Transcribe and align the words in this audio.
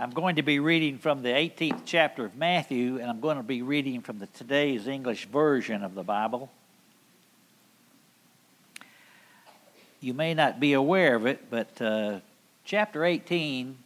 I'm 0.00 0.10
going 0.10 0.36
to 0.36 0.42
be 0.42 0.60
reading 0.60 0.98
from 0.98 1.22
the 1.22 1.30
18th 1.30 1.80
chapter 1.84 2.24
of 2.24 2.36
Matthew, 2.36 3.00
and 3.00 3.10
I'm 3.10 3.18
going 3.18 3.36
to 3.36 3.42
be 3.42 3.62
reading 3.62 4.00
from 4.00 4.20
the 4.20 4.28
today's 4.28 4.86
English 4.86 5.26
version 5.26 5.82
of 5.82 5.96
the 5.96 6.04
Bible. 6.04 6.52
You 10.00 10.14
may 10.14 10.34
not 10.34 10.60
be 10.60 10.74
aware 10.74 11.16
of 11.16 11.26
it, 11.26 11.50
but 11.50 11.82
uh, 11.82 12.20
chapter 12.64 13.04
18 13.04 13.76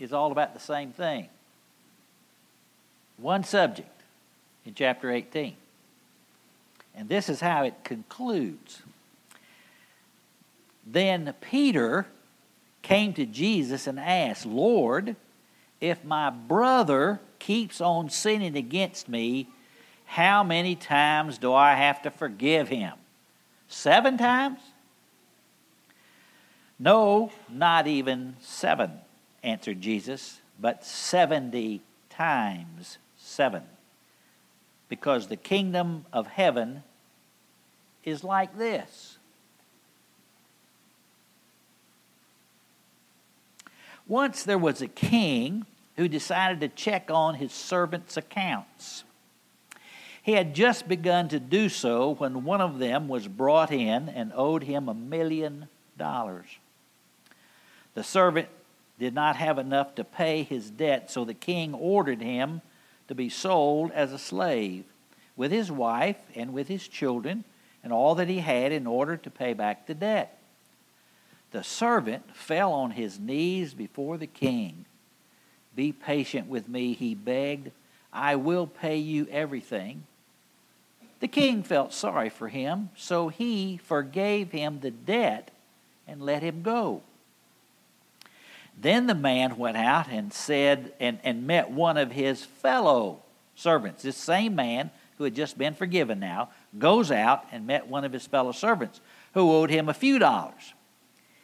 is 0.00 0.12
all 0.12 0.32
about 0.32 0.54
the 0.54 0.60
same 0.60 0.90
thing. 0.90 1.28
One 3.16 3.44
subject 3.44 4.02
in 4.66 4.74
chapter 4.74 5.08
18. 5.08 5.54
And 6.96 7.08
this 7.08 7.28
is 7.28 7.38
how 7.38 7.62
it 7.62 7.84
concludes. 7.84 8.82
Then 10.84 11.32
Peter 11.40 12.08
came 12.82 13.12
to 13.12 13.24
Jesus 13.24 13.86
and 13.86 14.00
asked, 14.00 14.44
Lord, 14.44 15.14
if 15.80 16.04
my 16.04 16.30
brother 16.30 17.20
keeps 17.38 17.80
on 17.80 18.10
sinning 18.10 18.56
against 18.56 19.08
me, 19.08 19.48
how 20.06 20.42
many 20.42 20.74
times 20.74 21.38
do 21.38 21.52
I 21.52 21.74
have 21.74 22.02
to 22.02 22.10
forgive 22.10 22.68
him? 22.68 22.94
Seven 23.68 24.16
times? 24.16 24.60
No, 26.78 27.32
not 27.48 27.86
even 27.86 28.36
seven, 28.40 28.92
answered 29.42 29.80
Jesus, 29.80 30.40
but 30.60 30.84
seventy 30.84 31.82
times 32.08 32.98
seven. 33.16 33.62
Because 34.88 35.26
the 35.26 35.36
kingdom 35.36 36.06
of 36.12 36.26
heaven 36.26 36.82
is 38.04 38.24
like 38.24 38.56
this. 38.56 39.17
Once 44.08 44.42
there 44.42 44.58
was 44.58 44.80
a 44.80 44.88
king 44.88 45.66
who 45.96 46.08
decided 46.08 46.60
to 46.60 46.68
check 46.68 47.10
on 47.10 47.34
his 47.34 47.52
servants' 47.52 48.16
accounts. 48.16 49.04
He 50.22 50.32
had 50.32 50.54
just 50.54 50.88
begun 50.88 51.28
to 51.28 51.38
do 51.38 51.68
so 51.68 52.14
when 52.14 52.44
one 52.44 52.60
of 52.60 52.78
them 52.78 53.08
was 53.08 53.28
brought 53.28 53.70
in 53.70 54.08
and 54.08 54.32
owed 54.34 54.62
him 54.62 54.88
a 54.88 54.94
million 54.94 55.68
dollars. 55.96 56.46
The 57.94 58.02
servant 58.04 58.48
did 58.98 59.14
not 59.14 59.36
have 59.36 59.58
enough 59.58 59.94
to 59.96 60.04
pay 60.04 60.42
his 60.42 60.70
debt, 60.70 61.10
so 61.10 61.24
the 61.24 61.34
king 61.34 61.74
ordered 61.74 62.20
him 62.20 62.62
to 63.08 63.14
be 63.14 63.28
sold 63.28 63.90
as 63.92 64.12
a 64.12 64.18
slave 64.18 64.84
with 65.36 65.52
his 65.52 65.70
wife 65.70 66.18
and 66.34 66.52
with 66.52 66.68
his 66.68 66.88
children 66.88 67.44
and 67.82 67.92
all 67.92 68.14
that 68.16 68.28
he 68.28 68.40
had 68.40 68.72
in 68.72 68.86
order 68.86 69.16
to 69.16 69.30
pay 69.30 69.52
back 69.54 69.86
the 69.86 69.94
debt. 69.94 70.37
The 71.50 71.64
servant 71.64 72.34
fell 72.36 72.72
on 72.72 72.92
his 72.92 73.18
knees 73.18 73.74
before 73.74 74.18
the 74.18 74.26
king. 74.26 74.84
Be 75.74 75.92
patient 75.92 76.48
with 76.48 76.68
me, 76.68 76.92
he 76.92 77.14
begged. 77.14 77.70
I 78.12 78.36
will 78.36 78.66
pay 78.66 78.96
you 78.96 79.26
everything. 79.30 80.04
The 81.20 81.28
king 81.28 81.62
felt 81.62 81.92
sorry 81.92 82.28
for 82.28 82.48
him, 82.48 82.90
so 82.96 83.28
he 83.28 83.76
forgave 83.78 84.52
him 84.52 84.80
the 84.80 84.90
debt 84.90 85.50
and 86.06 86.22
let 86.22 86.42
him 86.42 86.62
go. 86.62 87.02
Then 88.80 89.06
the 89.06 89.14
man 89.14 89.56
went 89.56 89.76
out 89.76 90.08
and 90.08 90.32
said 90.32 90.92
and, 91.00 91.18
and 91.24 91.46
met 91.46 91.70
one 91.70 91.96
of 91.96 92.12
his 92.12 92.44
fellow 92.44 93.22
servants. 93.56 94.02
This 94.02 94.16
same 94.16 94.54
man 94.54 94.90
who 95.16 95.24
had 95.24 95.34
just 95.34 95.58
been 95.58 95.74
forgiven 95.74 96.20
now 96.20 96.50
goes 96.78 97.10
out 97.10 97.44
and 97.50 97.66
met 97.66 97.88
one 97.88 98.04
of 98.04 98.12
his 98.12 98.26
fellow 98.26 98.52
servants 98.52 99.00
who 99.34 99.52
owed 99.52 99.70
him 99.70 99.88
a 99.88 99.94
few 99.94 100.20
dollars. 100.20 100.74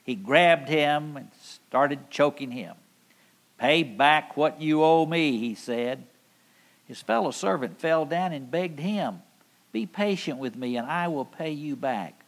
He 0.05 0.15
grabbed 0.15 0.69
him 0.69 1.17
and 1.17 1.31
started 1.43 2.11
choking 2.11 2.51
him. 2.51 2.77
Pay 3.59 3.83
back 3.83 4.37
what 4.37 4.61
you 4.61 4.85
owe 4.85 5.07
me, 5.07 5.39
he 5.39 5.55
said. 5.55 6.05
His 6.87 7.01
fellow 7.01 7.31
servant 7.31 7.81
fell 7.81 8.05
down 8.05 8.33
and 8.33 8.51
begged 8.51 8.79
him, 8.79 9.23
Be 9.73 9.87
patient 9.87 10.39
with 10.39 10.55
me, 10.55 10.77
and 10.77 10.87
I 10.87 11.09
will 11.09 11.25
pay 11.25 11.51
you 11.51 11.75
back. 11.75 12.23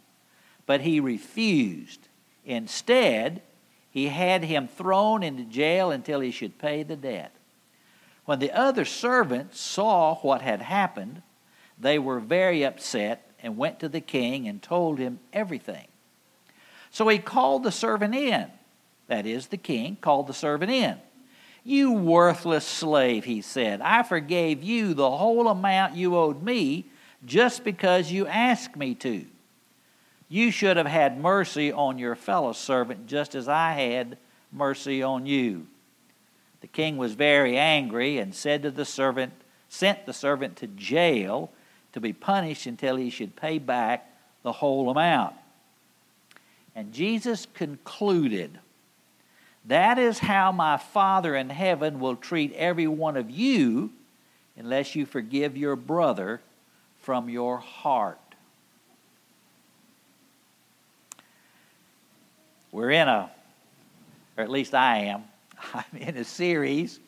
But 0.64 0.80
he 0.80 0.98
refused. 1.00 2.08
Instead, 2.46 3.42
he 3.90 4.08
had 4.08 4.44
him 4.44 4.68
thrown 4.68 5.22
into 5.22 5.44
jail 5.44 5.90
until 5.90 6.20
he 6.20 6.30
should 6.30 6.58
pay 6.58 6.82
the 6.82 6.96
debt. 6.96 7.32
When 8.24 8.38
the 8.38 8.52
other 8.52 8.84
servants 8.84 9.60
saw 9.60 10.16
what 10.16 10.40
had 10.40 10.62
happened, 10.62 11.22
they 11.78 11.98
were 11.98 12.20
very 12.20 12.64
upset 12.64 13.30
and 13.42 13.56
went 13.56 13.80
to 13.80 13.88
the 13.88 14.00
king 14.00 14.48
and 14.48 14.62
told 14.62 14.98
him 14.98 15.20
everything. 15.32 15.86
So 16.96 17.06
he 17.08 17.18
called 17.18 17.62
the 17.62 17.70
servant 17.70 18.14
in. 18.14 18.46
That 19.08 19.26
is, 19.26 19.48
the 19.48 19.58
king 19.58 19.98
called 20.00 20.28
the 20.28 20.32
servant 20.32 20.72
in. 20.72 20.96
You 21.62 21.92
worthless 21.92 22.66
slave, 22.66 23.26
he 23.26 23.42
said, 23.42 23.82
I 23.82 24.02
forgave 24.02 24.62
you 24.62 24.94
the 24.94 25.10
whole 25.10 25.48
amount 25.48 25.94
you 25.94 26.16
owed 26.16 26.42
me 26.42 26.86
just 27.26 27.64
because 27.64 28.10
you 28.10 28.26
asked 28.26 28.76
me 28.76 28.94
to. 28.94 29.26
You 30.30 30.50
should 30.50 30.78
have 30.78 30.86
had 30.86 31.20
mercy 31.20 31.70
on 31.70 31.98
your 31.98 32.14
fellow 32.14 32.54
servant 32.54 33.06
just 33.06 33.34
as 33.34 33.46
I 33.46 33.72
had 33.72 34.16
mercy 34.50 35.02
on 35.02 35.26
you. 35.26 35.66
The 36.62 36.66
king 36.66 36.96
was 36.96 37.12
very 37.12 37.58
angry 37.58 38.16
and 38.16 38.34
said 38.34 38.62
to 38.62 38.70
the 38.70 38.86
servant, 38.86 39.34
sent 39.68 40.06
the 40.06 40.14
servant 40.14 40.56
to 40.56 40.66
jail 40.66 41.52
to 41.92 42.00
be 42.00 42.14
punished 42.14 42.64
until 42.64 42.96
he 42.96 43.10
should 43.10 43.36
pay 43.36 43.58
back 43.58 44.10
the 44.42 44.52
whole 44.52 44.88
amount. 44.88 45.34
And 46.76 46.92
Jesus 46.92 47.46
concluded, 47.54 48.58
That 49.64 49.98
is 49.98 50.18
how 50.18 50.52
my 50.52 50.76
Father 50.76 51.34
in 51.34 51.48
heaven 51.48 51.98
will 51.98 52.16
treat 52.16 52.52
every 52.52 52.86
one 52.86 53.16
of 53.16 53.30
you 53.30 53.90
unless 54.58 54.94
you 54.94 55.06
forgive 55.06 55.56
your 55.56 55.74
brother 55.74 56.42
from 57.00 57.30
your 57.30 57.56
heart. 57.56 58.20
We're 62.70 62.90
in 62.90 63.08
a, 63.08 63.30
or 64.36 64.44
at 64.44 64.50
least 64.50 64.74
I 64.74 64.98
am, 64.98 65.24
I'm 65.74 65.98
in 65.98 66.18
a 66.18 66.24
series 66.24 67.00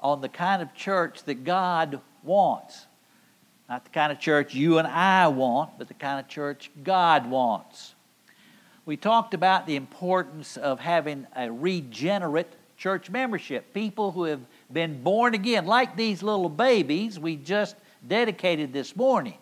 on 0.00 0.22
the 0.22 0.30
kind 0.30 0.62
of 0.62 0.74
church 0.74 1.22
that 1.24 1.44
God 1.44 2.00
wants. 2.22 2.86
Not 3.68 3.84
the 3.84 3.90
kind 3.90 4.12
of 4.12 4.18
church 4.18 4.54
you 4.54 4.78
and 4.78 4.88
I 4.88 5.28
want, 5.28 5.76
but 5.76 5.88
the 5.88 5.94
kind 5.94 6.20
of 6.20 6.28
church 6.28 6.70
God 6.82 7.28
wants 7.28 7.93
we 8.86 8.96
talked 8.96 9.34
about 9.34 9.66
the 9.66 9.76
importance 9.76 10.56
of 10.56 10.78
having 10.80 11.26
a 11.34 11.50
regenerate 11.50 12.52
church 12.76 13.10
membership. 13.10 13.72
People 13.72 14.12
who 14.12 14.24
have 14.24 14.40
been 14.72 15.02
born 15.02 15.34
again, 15.34 15.66
like 15.66 15.96
these 15.96 16.22
little 16.22 16.48
babies 16.48 17.18
we 17.18 17.36
just 17.36 17.76
dedicated 18.06 18.72
this 18.72 18.94
morning. 18.94 19.38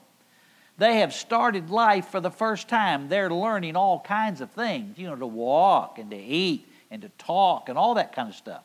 They 0.79 0.99
have 0.99 1.13
started 1.13 1.71
life 1.71 2.09
for 2.09 2.21
the 2.21 2.31
first 2.31 2.69
time. 2.69 3.09
They're 3.09 3.31
learning 3.31 3.77
all 3.77 4.01
kinds 4.01 4.41
of 4.41 4.51
things, 4.51 4.99
you 4.99 5.09
know, 5.09 5.17
to 5.17 5.27
walk 5.27 5.99
and 5.99 6.11
to 6.11 6.17
eat 6.17 6.67
and 6.91 7.03
to 7.03 7.09
talk 7.19 7.69
and 7.69 7.77
all 7.77 7.95
that 7.95 8.15
kind 8.15 8.29
of 8.29 8.35
stuff. 8.35 8.63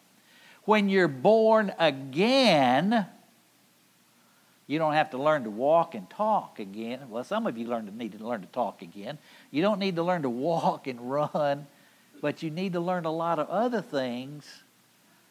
When 0.63 0.89
you're 0.89 1.07
born 1.07 1.73
again, 1.79 3.07
you 4.67 4.77
don't 4.79 4.93
have 4.93 5.11
to 5.11 5.17
learn 5.17 5.45
to 5.45 5.49
walk 5.49 5.95
and 5.95 6.09
talk 6.09 6.59
again. 6.59 7.09
Well, 7.09 7.23
some 7.23 7.47
of 7.47 7.57
you 7.57 7.67
learn 7.67 7.85
to 7.85 7.95
need 7.95 8.17
to 8.17 8.25
learn 8.25 8.41
to 8.41 8.47
talk 8.47 8.81
again. 8.81 9.17
You 9.49 9.61
don't 9.61 9.79
need 9.79 9.95
to 9.95 10.03
learn 10.03 10.23
to 10.23 10.29
walk 10.29 10.87
and 10.87 11.09
run, 11.09 11.67
but 12.21 12.43
you 12.43 12.51
need 12.51 12.73
to 12.73 12.81
learn 12.81 13.05
a 13.05 13.11
lot 13.11 13.39
of 13.39 13.47
other 13.49 13.81
things 13.81 14.45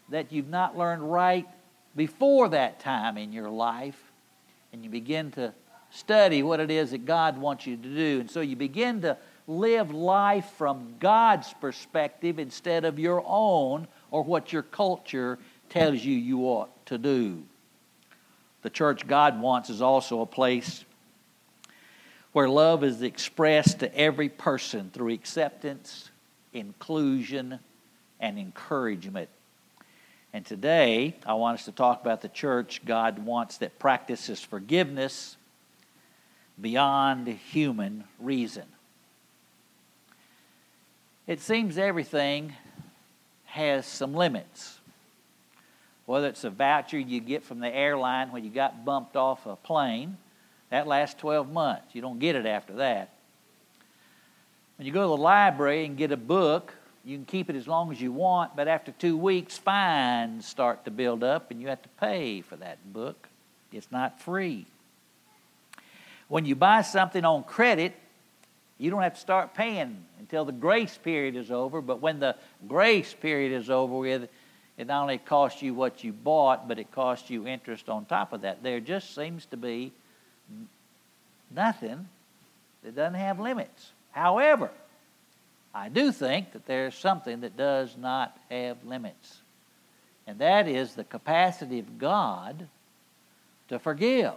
that 0.08 0.32
you've 0.32 0.48
not 0.48 0.78
learned 0.78 1.10
right 1.12 1.46
before 1.94 2.48
that 2.48 2.80
time 2.80 3.19
in 3.19 3.32
your 3.32 3.50
life. 3.50 4.00
And 4.72 4.82
you 4.82 4.91
begin 4.91 5.30
to 5.32 5.52
study 5.91 6.42
what 6.42 6.60
it 6.60 6.70
is 6.70 6.92
that 6.92 7.04
God 7.04 7.36
wants 7.38 7.66
you 7.66 7.76
to 7.76 7.88
do. 7.88 8.20
And 8.20 8.30
so 8.30 8.41
you 8.41 8.56
begin 8.56 9.02
to 9.02 9.19
live 9.46 9.92
life 9.92 10.46
from 10.56 10.94
God's 10.98 11.52
perspective 11.60 12.38
instead 12.38 12.84
of 12.84 12.98
your 12.98 13.22
own 13.26 13.86
or 14.10 14.22
what 14.22 14.52
your 14.52 14.62
culture 14.62 15.38
tells 15.69 16.05
you 16.05 16.14
you 16.14 16.40
ought 16.43 16.87
to 16.87 16.99
do. 16.99 17.43
The 18.66 18.70
church 18.70 19.06
God 19.06 19.40
wants 19.40 19.70
is 19.70 19.80
also 19.80 20.22
a 20.22 20.26
place 20.26 20.84
where 22.32 22.48
love 22.48 22.82
is 22.82 23.00
expressed 23.00 23.78
to 23.78 23.96
every 23.96 24.28
person 24.28 24.90
through 24.92 25.12
acceptance, 25.12 26.10
inclusion, 26.52 27.60
and 28.18 28.40
encouragement. 28.40 29.28
And 30.32 30.44
today, 30.44 31.14
I 31.24 31.34
want 31.34 31.60
us 31.60 31.64
to 31.66 31.70
talk 31.70 32.00
about 32.00 32.22
the 32.22 32.28
church 32.28 32.84
God 32.84 33.20
wants 33.20 33.58
that 33.58 33.78
practices 33.78 34.40
forgiveness 34.40 35.36
beyond 36.60 37.28
human 37.28 38.02
reason. 38.18 38.64
It 41.28 41.40
seems 41.40 41.78
everything 41.78 42.52
has 43.44 43.86
some 43.86 44.12
limits 44.12 44.75
whether 46.06 46.29
it's 46.29 46.44
a 46.44 46.50
voucher 46.50 46.99
you 46.99 47.20
get 47.20 47.44
from 47.44 47.58
the 47.58 47.69
airline 47.69 48.32
when 48.32 48.44
you 48.44 48.50
got 48.50 48.85
bumped 48.85 49.17
off 49.17 49.44
a 49.47 49.56
plane, 49.56 50.17
that 50.70 50.87
lasts 50.87 51.20
12 51.20 51.53
months. 51.53 51.94
You 51.94 52.00
don't 52.00 52.19
get 52.19 52.37
it 52.37 52.47
after 52.47 52.75
that. 52.75 53.11
When 54.79 54.87
you 54.87 54.93
go 54.93 55.03
to 55.03 55.08
the 55.08 55.17
library 55.17 55.85
and 55.85 55.97
get 55.97 56.12
a 56.12 56.17
book, 56.17 56.73
you 57.05 57.17
can 57.17 57.25
keep 57.25 57.49
it 57.50 57.56
as 57.56 57.69
long 57.69 57.93
as 57.93 58.00
you 58.00 58.12
want, 58.12 58.56
but 58.56 58.67
after 58.69 58.93
two 58.93 59.17
weeks, 59.17 59.56
fines 59.56 60.47
start 60.47 60.85
to 60.85 60.91
build 60.91 61.23
up 61.23 61.50
and 61.50 61.61
you 61.61 61.69
have 61.69 61.82
to 61.82 61.88
pay 62.00 62.41
for 62.41 62.56
that 62.56 62.93
book. 62.93 63.29
It's 63.73 63.91
not 63.91 64.20
free. 64.20 64.67
When 66.29 66.44
you 66.44 66.56
buy 66.56 66.82
something 66.82 67.25
on 67.25 67.44
credit, 67.44 67.94
you 68.79 68.91
don't 68.91 69.02
have 69.02 69.14
to 69.14 69.20
start 69.20 69.55
paying 69.55 70.05
until 70.19 70.44
the 70.44 70.52
grace 70.52 70.99
period 70.99 71.37
is 71.37 71.50
over, 71.50 71.81
but 71.81 72.00
when 72.00 72.19
the 72.19 72.37
grace 72.67 73.14
period 73.14 73.52
is 73.52 73.70
over 73.70 73.97
with, 73.97 74.29
it 74.76 74.87
not 74.87 75.02
only 75.02 75.19
costs 75.19 75.62
you 75.62 75.75
what 75.75 76.05
you 76.05 76.12
bought, 76.12 76.69
but 76.69 76.78
it 76.78 76.93
costs 76.93 77.31
you 77.31 77.46
interest 77.46 77.88
on 77.88 78.05
top 78.05 78.32
of 78.32 78.43
that. 78.43 78.62
There 78.62 78.81
just 78.81 79.14
seems 79.14 79.46
to 79.46 79.56
be 79.56 79.93
nothing 81.50 82.08
that 82.82 82.94
doesn't 82.94 83.14
have 83.14 83.40
limits. 83.40 83.93
However, 84.12 84.70
I 85.75 85.88
do 85.88 86.12
think 86.12 86.52
that 86.52 86.67
there's 86.67 86.94
something 86.94 87.40
that 87.40 87.56
does 87.56 87.96
not 87.96 88.37
have 88.50 88.84
limits, 88.84 89.38
and 90.26 90.38
that 90.38 90.69
is 90.69 90.94
the 90.94 91.05
capacity 91.05 91.78
of 91.78 91.99
God 91.99 92.69
to 93.69 93.78
forgive. 93.78 94.32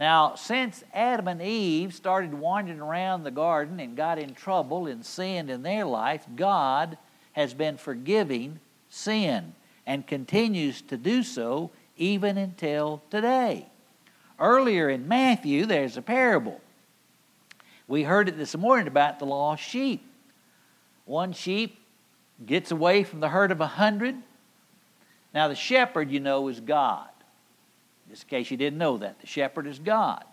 Now, 0.00 0.34
since 0.34 0.82
Adam 0.92 1.28
and 1.28 1.40
Eve 1.40 1.94
started 1.94 2.34
wandering 2.34 2.80
around 2.80 3.22
the 3.22 3.30
garden 3.30 3.78
and 3.78 3.96
got 3.96 4.18
in 4.18 4.34
trouble 4.34 4.86
and 4.86 5.06
sinned 5.06 5.48
in 5.48 5.62
their 5.62 5.84
life, 5.84 6.24
God 6.34 6.98
has 7.32 7.54
been 7.54 7.76
forgiving 7.76 8.60
sin 8.88 9.54
and 9.86 10.06
continues 10.06 10.82
to 10.82 10.96
do 10.96 11.22
so 11.22 11.70
even 11.96 12.38
until 12.38 13.02
today. 13.10 13.66
Earlier 14.38 14.88
in 14.88 15.08
Matthew, 15.08 15.66
there's 15.66 15.96
a 15.96 16.02
parable. 16.02 16.60
We 17.88 18.02
heard 18.02 18.28
it 18.28 18.36
this 18.36 18.56
morning 18.56 18.86
about 18.86 19.18
the 19.18 19.26
lost 19.26 19.62
sheep. 19.62 20.04
One 21.04 21.32
sheep 21.32 21.78
gets 22.44 22.70
away 22.70 23.04
from 23.04 23.20
the 23.20 23.28
herd 23.28 23.50
of 23.50 23.60
a 23.60 23.66
hundred. 23.66 24.16
Now, 25.34 25.48
the 25.48 25.54
shepherd, 25.54 26.10
you 26.10 26.20
know, 26.20 26.48
is 26.48 26.60
God. 26.60 27.08
Just 28.08 28.24
in 28.24 28.28
case 28.28 28.50
you 28.50 28.56
didn't 28.56 28.78
know 28.78 28.98
that, 28.98 29.20
the 29.20 29.26
shepherd 29.26 29.66
is 29.66 29.78
God. 29.78 30.24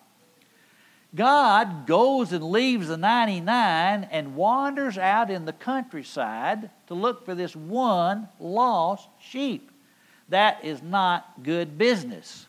God 1.15 1.87
goes 1.87 2.31
and 2.31 2.43
leaves 2.43 2.87
the 2.87 2.97
99 2.97 4.07
and 4.11 4.35
wanders 4.35 4.97
out 4.97 5.31
in 5.31 5.45
the 5.45 5.53
countryside 5.53 6.69
to 6.87 6.93
look 6.93 7.25
for 7.25 7.33
this 7.33 7.55
one 7.55 8.29
lost 8.39 9.07
sheep. 9.19 9.71
That 10.29 10.63
is 10.63 10.83
not 10.83 11.41
good 11.41 11.77
business. 11.77 12.45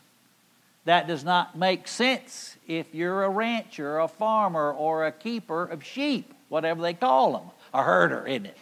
That 0.84 1.06
does 1.06 1.24
not 1.24 1.56
make 1.56 1.88
sense 1.88 2.56
if 2.66 2.94
you're 2.94 3.24
a 3.24 3.30
rancher, 3.30 3.98
a 3.98 4.08
farmer, 4.08 4.72
or 4.72 5.06
a 5.06 5.12
keeper 5.12 5.64
of 5.64 5.84
sheep, 5.84 6.32
whatever 6.48 6.82
they 6.82 6.94
call 6.94 7.32
them, 7.32 7.50
a 7.72 7.82
herder, 7.82 8.26
isn't 8.26 8.46
it? 8.46 8.58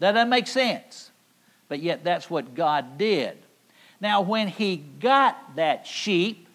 That 0.00 0.12
doesn't 0.12 0.28
make 0.28 0.46
sense. 0.46 1.10
But 1.68 1.80
yet, 1.80 2.02
that's 2.02 2.30
what 2.30 2.54
God 2.54 2.98
did. 2.98 3.36
Now, 4.00 4.22
when 4.22 4.48
He 4.48 4.76
got 4.76 5.56
that 5.56 5.86
sheep, 5.86 6.47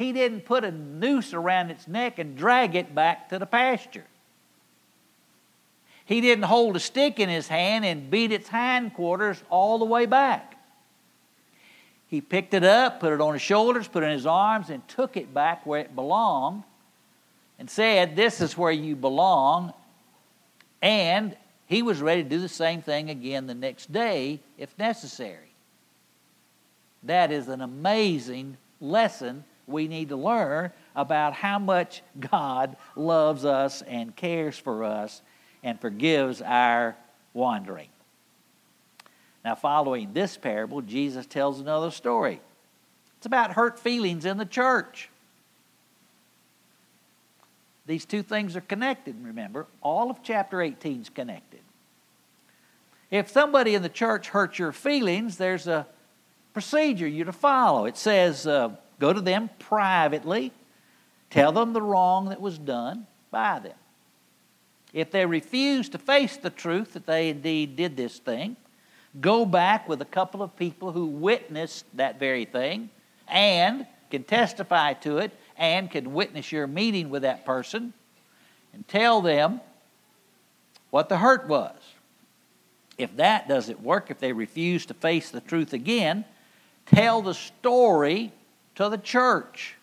he 0.00 0.12
didn't 0.12 0.46
put 0.46 0.64
a 0.64 0.70
noose 0.70 1.34
around 1.34 1.70
its 1.70 1.86
neck 1.86 2.18
and 2.18 2.34
drag 2.34 2.74
it 2.74 2.94
back 2.94 3.28
to 3.28 3.38
the 3.38 3.44
pasture. 3.44 4.06
He 6.06 6.22
didn't 6.22 6.44
hold 6.44 6.74
a 6.74 6.80
stick 6.80 7.20
in 7.20 7.28
his 7.28 7.48
hand 7.48 7.84
and 7.84 8.10
beat 8.10 8.32
its 8.32 8.48
hindquarters 8.48 9.44
all 9.50 9.78
the 9.78 9.84
way 9.84 10.06
back. 10.06 10.56
He 12.06 12.22
picked 12.22 12.54
it 12.54 12.64
up, 12.64 13.00
put 13.00 13.12
it 13.12 13.20
on 13.20 13.34
his 13.34 13.42
shoulders, 13.42 13.88
put 13.88 14.02
it 14.02 14.06
in 14.06 14.12
his 14.12 14.24
arms, 14.24 14.70
and 14.70 14.88
took 14.88 15.18
it 15.18 15.34
back 15.34 15.66
where 15.66 15.80
it 15.80 15.94
belonged 15.94 16.62
and 17.58 17.68
said, 17.68 18.16
This 18.16 18.40
is 18.40 18.56
where 18.56 18.72
you 18.72 18.96
belong. 18.96 19.74
And 20.80 21.36
he 21.66 21.82
was 21.82 22.00
ready 22.00 22.22
to 22.22 22.28
do 22.28 22.38
the 22.38 22.48
same 22.48 22.80
thing 22.80 23.10
again 23.10 23.46
the 23.46 23.54
next 23.54 23.92
day 23.92 24.40
if 24.56 24.76
necessary. 24.78 25.52
That 27.02 27.30
is 27.30 27.48
an 27.48 27.60
amazing 27.60 28.56
lesson 28.80 29.44
we 29.70 29.88
need 29.88 30.10
to 30.10 30.16
learn 30.16 30.72
about 30.94 31.34
how 31.34 31.58
much 31.58 32.02
God 32.18 32.76
loves 32.96 33.44
us 33.44 33.82
and 33.82 34.14
cares 34.14 34.58
for 34.58 34.84
us 34.84 35.22
and 35.62 35.80
forgives 35.80 36.42
our 36.42 36.96
wandering. 37.32 37.88
Now, 39.44 39.54
following 39.54 40.12
this 40.12 40.36
parable, 40.36 40.82
Jesus 40.82 41.26
tells 41.26 41.60
another 41.60 41.90
story. 41.90 42.40
It's 43.18 43.26
about 43.26 43.52
hurt 43.52 43.78
feelings 43.78 44.24
in 44.24 44.36
the 44.36 44.44
church. 44.44 45.08
These 47.86 48.04
two 48.04 48.22
things 48.22 48.56
are 48.56 48.60
connected, 48.60 49.16
remember. 49.24 49.66
All 49.82 50.10
of 50.10 50.22
chapter 50.22 50.60
18 50.62 51.02
is 51.02 51.08
connected. 51.08 51.60
If 53.10 53.30
somebody 53.30 53.74
in 53.74 53.82
the 53.82 53.88
church 53.88 54.28
hurts 54.28 54.58
your 54.58 54.72
feelings, 54.72 55.36
there's 55.36 55.66
a 55.66 55.86
procedure 56.52 57.08
you 57.08 57.24
to 57.24 57.32
follow. 57.32 57.86
It 57.86 57.96
says, 57.96 58.46
uh, 58.46 58.70
Go 59.00 59.12
to 59.14 59.20
them 59.20 59.50
privately, 59.58 60.52
tell 61.30 61.50
them 61.50 61.72
the 61.72 61.82
wrong 61.82 62.28
that 62.28 62.40
was 62.40 62.58
done 62.58 63.06
by 63.30 63.58
them. 63.58 63.74
If 64.92 65.10
they 65.10 65.24
refuse 65.24 65.88
to 65.88 65.98
face 65.98 66.36
the 66.36 66.50
truth 66.50 66.92
that 66.92 67.06
they 67.06 67.30
indeed 67.30 67.76
did 67.76 67.96
this 67.96 68.18
thing, 68.18 68.56
go 69.20 69.46
back 69.46 69.88
with 69.88 70.02
a 70.02 70.06
couple 70.06 70.42
of 70.42 70.54
people 70.56 70.92
who 70.92 71.06
witnessed 71.06 71.86
that 71.94 72.20
very 72.20 72.44
thing 72.44 72.90
and 73.26 73.86
can 74.10 74.22
testify 74.22 74.92
to 74.94 75.18
it 75.18 75.32
and 75.56 75.90
can 75.90 76.12
witness 76.12 76.52
your 76.52 76.66
meeting 76.66 77.08
with 77.08 77.22
that 77.22 77.46
person 77.46 77.94
and 78.74 78.86
tell 78.86 79.22
them 79.22 79.60
what 80.90 81.08
the 81.08 81.16
hurt 81.16 81.48
was. 81.48 81.76
If 82.98 83.16
that 83.16 83.48
doesn't 83.48 83.80
work, 83.80 84.10
if 84.10 84.18
they 84.18 84.32
refuse 84.32 84.84
to 84.86 84.94
face 84.94 85.30
the 85.30 85.40
truth 85.40 85.72
again, 85.72 86.26
tell 86.86 87.22
the 87.22 87.32
story 87.34 88.32
to 88.80 88.88
the 88.88 88.98
church 88.98 89.76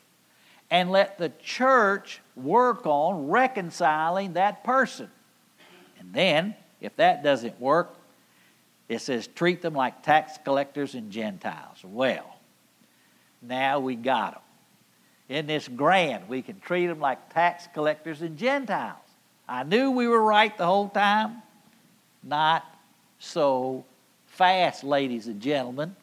and 0.72 0.90
let 0.90 1.20
the 1.20 1.32
church 1.44 2.20
work 2.36 2.88
on 2.88 3.28
reconciling 3.28 4.34
that 4.34 4.64
person. 4.64 5.08
And 6.00 6.12
then, 6.14 6.56
if 6.82 6.96
that 6.96 7.24
doesn't 7.24 7.62
work, 7.62 7.96
it 8.90 9.00
says 9.00 9.28
treat 9.28 9.62
them 9.62 9.76
like 9.76 10.02
tax 10.02 10.40
collectors 10.44 10.96
and 10.96 11.12
Gentiles. 11.12 11.78
Well, 11.84 12.38
now 13.40 13.80
we 13.80 13.96
got 13.96 14.34
them. 14.34 14.42
In 15.30 15.46
this 15.46 15.68
grand, 15.68 16.28
we 16.28 16.42
can 16.42 16.60
treat 16.60 16.88
them 16.88 17.00
like 17.00 17.32
tax 17.32 17.68
collectors 17.76 18.24
and 18.24 18.36
Gentiles. 18.36 18.98
I 19.48 19.62
knew 19.62 19.92
we 19.92 20.08
were 20.08 20.24
right 20.24 20.58
the 20.58 20.66
whole 20.66 20.90
time. 20.90 21.44
Not 22.24 22.66
so 23.20 23.86
fast, 24.26 24.84
ladies 24.84 25.28
and 25.28 25.40
gentlemen 25.40 25.96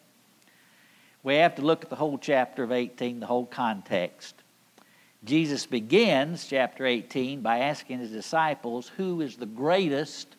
we 1.25 1.37
have 1.37 1.57
to 1.57 1.63
look 1.63 1.83
at 1.83 1.91
the 1.91 1.97
whole 1.97 2.19
chapter 2.19 2.63
of 2.63 2.71
18, 2.71 3.19
the 3.19 3.27
whole 3.27 3.47
context. 3.47 4.35
Jesus 5.25 5.65
begins 5.65 6.47
chapter 6.47 6.85
18 6.85 7.41
by 7.41 7.61
asking 7.61 8.01
his 8.01 8.11
disciples, 8.11 8.93
Who 8.99 9.23
is 9.23 9.37
the 9.37 9.47
greatest 9.47 10.37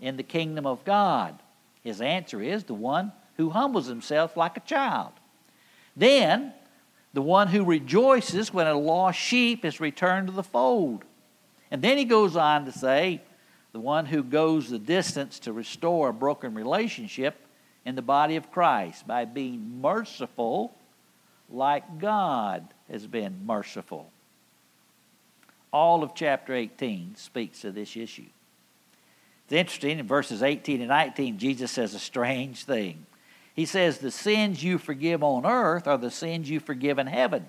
in 0.00 0.16
the 0.16 0.22
kingdom 0.22 0.64
of 0.64 0.84
God? 0.84 1.42
His 1.82 2.00
answer 2.00 2.40
is 2.40 2.64
the 2.64 2.74
one 2.74 3.12
who 3.36 3.50
humbles 3.50 3.86
himself 3.86 4.36
like 4.36 4.56
a 4.56 4.60
child. 4.60 5.12
Then, 5.96 6.52
the 7.12 7.22
one 7.22 7.48
who 7.48 7.64
rejoices 7.64 8.54
when 8.54 8.68
a 8.68 8.74
lost 8.74 9.18
sheep 9.18 9.64
is 9.64 9.80
returned 9.80 10.28
to 10.28 10.32
the 10.32 10.42
fold. 10.44 11.04
And 11.70 11.82
then 11.82 11.98
he 11.98 12.04
goes 12.04 12.36
on 12.36 12.64
to 12.66 12.72
say, 12.72 13.22
the 13.72 13.80
one 13.80 14.06
who 14.06 14.22
goes 14.22 14.70
the 14.70 14.78
distance 14.78 15.40
to 15.40 15.52
restore 15.52 16.10
a 16.10 16.14
broken 16.14 16.54
relationship 16.54 17.43
in 17.84 17.94
the 17.94 18.02
body 18.02 18.36
of 18.36 18.50
Christ 18.50 19.06
by 19.06 19.24
being 19.24 19.80
merciful 19.80 20.74
like 21.50 21.98
God 21.98 22.66
has 22.90 23.06
been 23.06 23.46
merciful. 23.46 24.10
All 25.72 26.02
of 26.02 26.14
chapter 26.14 26.54
18 26.54 27.16
speaks 27.16 27.60
to 27.60 27.72
this 27.72 27.96
issue. 27.96 28.26
It's 29.44 29.52
interesting, 29.52 29.98
in 29.98 30.06
verses 30.06 30.42
18 30.42 30.80
and 30.80 30.88
19, 30.88 31.38
Jesus 31.38 31.70
says 31.70 31.94
a 31.94 31.98
strange 31.98 32.64
thing. 32.64 33.04
He 33.54 33.66
says, 33.66 33.98
The 33.98 34.10
sins 34.10 34.64
you 34.64 34.78
forgive 34.78 35.22
on 35.22 35.44
earth 35.44 35.86
are 35.86 35.98
the 35.98 36.10
sins 36.10 36.48
you 36.48 36.60
forgive 36.60 36.98
in 36.98 37.06
heaven. 37.06 37.48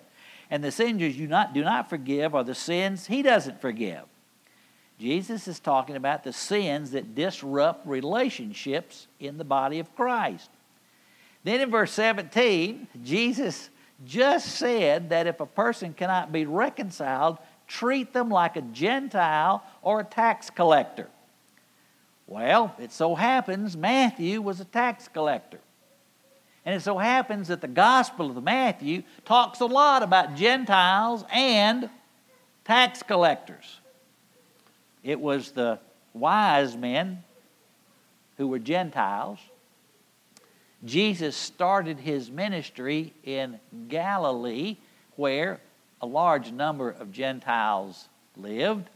And 0.52 0.64
the 0.64 0.72
sins 0.72 1.02
you 1.18 1.28
not, 1.28 1.54
do 1.54 1.64
not 1.64 1.90
forgive 1.90 2.36
are 2.36 2.44
the 2.44 2.56
sins 2.56 3.08
he 3.08 3.22
doesn't 3.22 3.62
forgive. 3.62 4.04
Jesus 4.98 5.48
is 5.48 5.60
talking 5.60 5.96
about 5.96 6.24
the 6.24 6.32
sins 6.32 6.92
that 6.92 7.16
disrupt 7.16 7.86
relationships 7.86 9.08
in 9.20 9.38
the 9.38 9.44
body 9.44 9.80
of 9.80 9.94
Christ. 9.96 10.50
Then 11.44 11.62
in 11.62 11.70
verse 11.70 11.92
17, 11.92 12.88
Jesus 13.04 13.70
just 14.06 14.56
said 14.56 15.10
that 15.10 15.28
if 15.28 15.40
a 15.40 15.46
person 15.46 15.94
cannot 15.94 16.32
be 16.32 16.46
reconciled, 16.46 17.38
treat 17.68 18.14
them 18.14 18.30
like 18.30 18.56
a 18.56 18.62
Gentile 18.62 19.64
or 19.82 20.00
a 20.00 20.04
tax 20.04 20.50
collector. 20.50 21.08
Well, 22.28 22.76
it 22.80 22.92
so 22.92 23.16
happens 23.16 23.78
Matthew 23.78 24.42
was 24.42 24.60
a 24.60 24.66
tax 24.66 25.08
collector. 25.08 25.60
And 26.66 26.74
it 26.74 26.82
so 26.82 26.98
happens 26.98 27.50
that 27.50 27.62
the 27.62 27.68
Gospel 27.68 28.36
of 28.36 28.44
Matthew 28.44 29.04
talks 29.24 29.60
a 29.60 29.66
lot 29.66 30.02
about 30.02 30.36
Gentiles 30.36 31.24
and 31.32 31.90
tax 32.64 33.04
collectors. 33.04 33.82
It 35.06 35.22
was 35.22 35.52
the 35.52 35.80
wise 36.14 36.76
men 36.76 37.24
who 38.38 38.48
were 38.48 38.60
Gentiles. 38.60 39.38
Jesus 40.84 41.36
started 41.36 42.00
his 42.00 42.32
ministry 42.32 43.14
in 43.24 43.60
Galilee, 43.88 44.78
where 45.16 45.62
a 46.02 46.08
large 46.08 46.52
number 46.52 46.90
of 46.90 47.12
Gentiles 47.12 48.10
lived. 48.36 48.90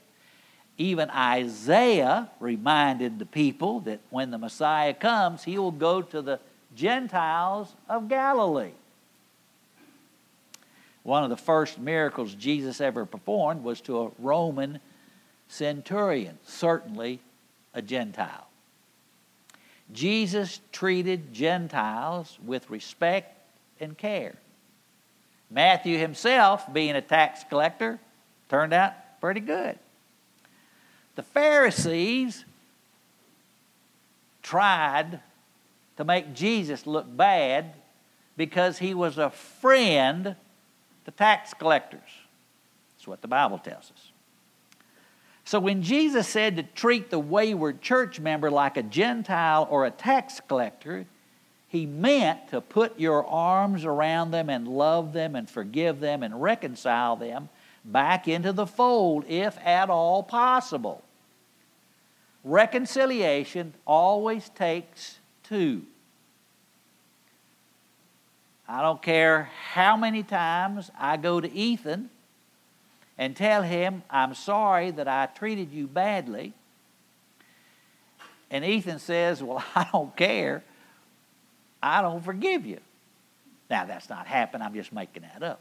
Even 0.79 1.11
Isaiah 1.11 2.31
reminded 2.39 3.19
the 3.19 3.25
people 3.27 3.81
that 3.81 3.99
when 4.09 4.31
the 4.31 4.37
Messiah 4.39 4.95
comes, 4.95 5.43
he 5.43 5.59
will 5.59 5.71
go 5.71 6.01
to 6.01 6.23
the 6.23 6.39
Gentiles 6.75 7.75
of 7.87 8.09
Galilee. 8.09 8.71
One 11.03 11.23
of 11.23 11.29
the 11.29 11.37
first 11.37 11.77
miracles 11.77 12.33
Jesus 12.33 12.81
ever 12.81 13.05
performed 13.05 13.63
was 13.63 13.79
to 13.81 13.99
a 14.01 14.11
Roman 14.17 14.79
centurion, 15.49 16.37
certainly 16.45 17.19
a 17.73 17.81
Gentile. 17.81 18.47
Jesus 19.91 20.61
treated 20.71 21.33
Gentiles 21.33 22.37
with 22.45 22.69
respect 22.69 23.35
and 23.79 23.97
care. 23.97 24.35
Matthew 25.49 25.97
himself, 25.97 26.71
being 26.71 26.95
a 26.95 27.01
tax 27.01 27.43
collector, 27.49 27.99
turned 28.49 28.71
out 28.71 28.93
pretty 29.19 29.39
good. 29.39 29.77
The 31.15 31.23
Pharisees 31.23 32.45
tried 34.43 35.19
to 35.97 36.03
make 36.03 36.33
Jesus 36.33 36.85
look 36.85 37.05
bad 37.17 37.73
because 38.37 38.77
he 38.77 38.93
was 38.93 39.17
a 39.17 39.31
friend 39.31 40.35
to 41.05 41.11
tax 41.11 41.53
collectors. 41.53 41.99
That's 42.95 43.07
what 43.07 43.21
the 43.21 43.27
Bible 43.27 43.57
tells 43.57 43.91
us. 43.91 44.08
So 45.49 45.59
when 45.59 45.81
Jesus 45.81 46.27
said 46.27 46.57
to 46.57 46.61
treat 46.63 47.09
the 47.09 47.17
wayward 47.17 47.81
church 47.81 48.19
member 48.19 48.51
like 48.51 48.77
a 48.77 48.83
Gentile 48.83 49.67
or 49.71 49.83
a 49.83 49.89
tax 49.89 50.39
collector, 50.47 51.07
he 51.67 51.87
meant 51.87 52.49
to 52.49 52.61
put 52.61 52.99
your 52.99 53.25
arms 53.25 53.83
around 53.83 54.29
them 54.29 54.51
and 54.51 54.67
love 54.67 55.11
them 55.11 55.35
and 55.35 55.49
forgive 55.49 56.01
them 56.01 56.21
and 56.21 56.39
reconcile 56.39 57.15
them 57.15 57.49
back 57.83 58.27
into 58.27 58.53
the 58.53 58.67
fold 58.67 59.25
if 59.27 59.57
at 59.65 59.89
all 59.89 60.21
possible. 60.21 61.01
Reconciliation 62.43 63.73
always 63.87 64.49
takes 64.49 65.17
two. 65.41 65.81
I 68.67 68.83
don't 68.83 69.01
care 69.01 69.49
how 69.71 69.97
many 69.97 70.21
times 70.21 70.91
I 70.95 71.17
go 71.17 71.41
to 71.41 71.51
Ethan 71.51 72.11
and 73.19 73.35
tell 73.35 73.61
him, 73.63 74.01
I'm 74.09 74.33
sorry 74.33 74.91
that 74.91 75.09
I 75.09 75.25
treated 75.25 75.73
you 75.73 75.87
badly. 75.87 76.53
And 78.49 78.63
Ethan 78.63 78.99
says, 78.99 79.43
Well, 79.43 79.63
I 79.75 79.87
don't 79.91 80.15
care. 80.15 80.63
I 81.83 82.01
don't 82.01 82.23
forgive 82.23 82.65
you. 82.65 82.79
Now, 83.69 83.85
that's 83.85 84.09
not 84.09 84.25
happened. 84.25 84.63
I'm 84.63 84.73
just 84.73 84.91
making 84.91 85.23
that 85.23 85.43
up. 85.43 85.59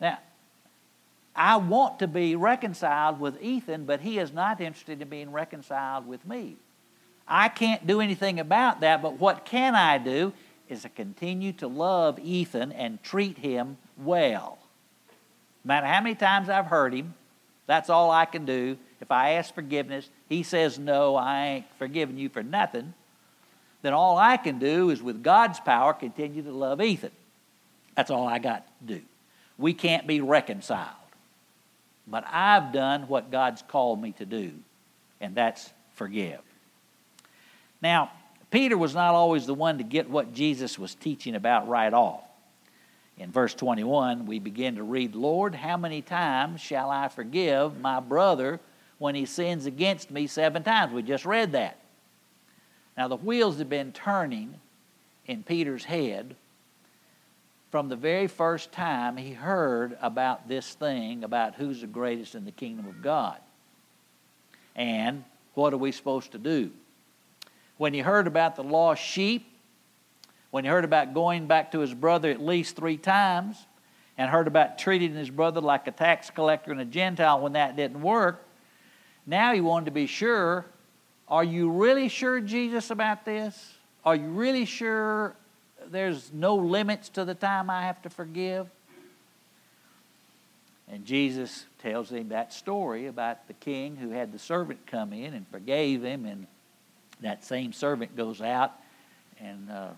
Now, 0.00 0.18
I 1.36 1.56
want 1.56 2.00
to 2.00 2.08
be 2.08 2.34
reconciled 2.34 3.20
with 3.20 3.40
Ethan, 3.40 3.84
but 3.84 4.00
he 4.00 4.18
is 4.18 4.32
not 4.32 4.60
interested 4.60 5.00
in 5.00 5.08
being 5.08 5.30
reconciled 5.30 6.06
with 6.06 6.26
me. 6.26 6.56
I 7.28 7.48
can't 7.48 7.86
do 7.86 8.00
anything 8.00 8.40
about 8.40 8.80
that, 8.80 9.02
but 9.02 9.20
what 9.20 9.44
can 9.44 9.74
I 9.74 9.98
do 9.98 10.32
is 10.68 10.82
to 10.82 10.88
continue 10.88 11.52
to 11.54 11.68
love 11.68 12.18
Ethan 12.18 12.72
and 12.72 13.02
treat 13.02 13.38
him 13.38 13.76
well. 13.98 14.57
No 15.64 15.68
matter 15.68 15.86
how 15.86 16.00
many 16.00 16.14
times 16.14 16.48
I've 16.48 16.66
hurt 16.66 16.94
him, 16.94 17.14
that's 17.66 17.90
all 17.90 18.10
I 18.10 18.24
can 18.24 18.44
do. 18.44 18.78
If 19.00 19.10
I 19.10 19.32
ask 19.32 19.54
forgiveness, 19.54 20.08
he 20.28 20.42
says, 20.42 20.78
No, 20.78 21.16
I 21.16 21.46
ain't 21.46 21.66
forgiving 21.78 22.18
you 22.18 22.28
for 22.28 22.42
nothing. 22.42 22.94
Then 23.82 23.92
all 23.92 24.18
I 24.18 24.36
can 24.36 24.58
do 24.58 24.90
is, 24.90 25.02
with 25.02 25.22
God's 25.22 25.60
power, 25.60 25.92
continue 25.92 26.42
to 26.42 26.50
love 26.50 26.80
Ethan. 26.80 27.12
That's 27.94 28.10
all 28.10 28.26
I 28.26 28.38
got 28.38 28.66
to 28.66 28.94
do. 28.94 29.02
We 29.56 29.74
can't 29.74 30.06
be 30.06 30.20
reconciled. 30.20 30.94
But 32.06 32.24
I've 32.26 32.72
done 32.72 33.06
what 33.06 33.30
God's 33.30 33.62
called 33.62 34.00
me 34.00 34.12
to 34.12 34.24
do, 34.24 34.52
and 35.20 35.34
that's 35.34 35.70
forgive. 35.94 36.40
Now, 37.82 38.10
Peter 38.50 38.78
was 38.78 38.94
not 38.94 39.14
always 39.14 39.46
the 39.46 39.54
one 39.54 39.78
to 39.78 39.84
get 39.84 40.08
what 40.08 40.32
Jesus 40.32 40.78
was 40.78 40.94
teaching 40.94 41.34
about 41.34 41.68
right 41.68 41.92
off. 41.92 42.22
In 43.18 43.32
verse 43.32 43.52
21, 43.54 44.26
we 44.26 44.38
begin 44.38 44.76
to 44.76 44.84
read, 44.84 45.16
Lord, 45.16 45.54
how 45.54 45.76
many 45.76 46.02
times 46.02 46.60
shall 46.60 46.88
I 46.88 47.08
forgive 47.08 47.80
my 47.80 47.98
brother 47.98 48.60
when 48.98 49.16
he 49.16 49.26
sins 49.26 49.66
against 49.66 50.10
me 50.10 50.28
seven 50.28 50.62
times? 50.62 50.92
We 50.92 51.02
just 51.02 51.24
read 51.24 51.52
that. 51.52 51.78
Now, 52.96 53.08
the 53.08 53.16
wheels 53.16 53.58
have 53.58 53.68
been 53.68 53.92
turning 53.92 54.54
in 55.26 55.42
Peter's 55.42 55.84
head 55.84 56.36
from 57.70 57.88
the 57.88 57.96
very 57.96 58.28
first 58.28 58.72
time 58.72 59.16
he 59.16 59.32
heard 59.32 59.98
about 60.00 60.48
this 60.48 60.74
thing 60.74 61.24
about 61.24 61.56
who's 61.56 61.80
the 61.80 61.86
greatest 61.86 62.34
in 62.34 62.44
the 62.44 62.52
kingdom 62.52 62.86
of 62.86 63.02
God. 63.02 63.38
And 64.74 65.24
what 65.54 65.74
are 65.74 65.78
we 65.78 65.92
supposed 65.92 66.32
to 66.32 66.38
do? 66.38 66.70
When 67.76 67.94
he 67.94 68.00
heard 68.00 68.26
about 68.26 68.56
the 68.56 68.64
lost 68.64 69.02
sheep, 69.02 69.46
when 70.50 70.64
he 70.64 70.70
heard 70.70 70.84
about 70.84 71.14
going 71.14 71.46
back 71.46 71.72
to 71.72 71.80
his 71.80 71.92
brother 71.92 72.30
at 72.30 72.40
least 72.40 72.76
three 72.76 72.96
times 72.96 73.66
and 74.16 74.30
heard 74.30 74.46
about 74.46 74.78
treating 74.78 75.14
his 75.14 75.30
brother 75.30 75.60
like 75.60 75.86
a 75.86 75.92
tax 75.92 76.30
collector 76.30 76.72
and 76.72 76.80
a 76.80 76.84
Gentile 76.84 77.40
when 77.40 77.52
that 77.52 77.76
didn't 77.76 78.00
work, 78.00 78.44
now 79.26 79.52
he 79.52 79.60
wanted 79.60 79.86
to 79.86 79.90
be 79.90 80.06
sure 80.06 80.64
are 81.30 81.44
you 81.44 81.70
really 81.70 82.08
sure, 82.08 82.40
Jesus, 82.40 82.90
about 82.90 83.26
this? 83.26 83.74
Are 84.02 84.16
you 84.16 84.28
really 84.28 84.64
sure 84.64 85.36
there's 85.90 86.32
no 86.32 86.54
limits 86.56 87.10
to 87.10 87.24
the 87.26 87.34
time 87.34 87.68
I 87.68 87.82
have 87.82 88.00
to 88.02 88.10
forgive? 88.10 88.66
And 90.90 91.04
Jesus 91.04 91.66
tells 91.82 92.10
him 92.10 92.30
that 92.30 92.54
story 92.54 93.06
about 93.06 93.46
the 93.46 93.52
king 93.52 93.96
who 93.96 94.08
had 94.08 94.32
the 94.32 94.38
servant 94.38 94.86
come 94.86 95.12
in 95.12 95.34
and 95.34 95.46
forgave 95.48 96.02
him, 96.02 96.24
and 96.24 96.46
that 97.20 97.44
same 97.44 97.74
servant 97.74 98.16
goes 98.16 98.40
out 98.40 98.72
and 99.38 99.70
uh, 99.70 99.88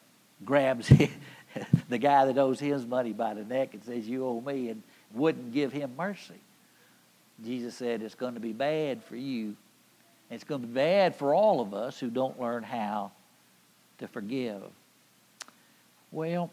grabs 0.45 0.89
the 1.89 1.99
guy 1.99 2.25
that 2.27 2.39
owes 2.39 2.61
his 2.61 2.87
money 2.87 3.13
by 3.13 3.35
the 3.35 3.45
neck 3.45 3.75
and 3.75 3.85
says, 3.85 4.09
You 4.09 4.27
owe 4.27 4.41
me, 4.41 4.69
and 4.69 4.83
wouldn't 5.13 5.53
give 5.53 5.73
him 5.73 5.93
mercy. 5.97 6.41
Jesus 7.45 7.75
said, 7.75 8.03
It's 8.03 8.15
going 8.15 8.35
to 8.35 8.41
be 8.41 8.53
bad 8.53 9.03
for 9.05 9.17
you. 9.17 9.57
It's 10.31 10.45
going 10.45 10.61
to 10.61 10.67
be 10.67 10.75
bad 10.75 11.17
for 11.17 11.35
all 11.35 11.61
of 11.61 11.75
us 11.75 11.99
who 11.99 12.09
don't 12.09 12.41
learn 12.41 12.63
how 12.63 13.11
to 13.99 14.07
forgive. 14.07 14.63
Well, 16.13 16.51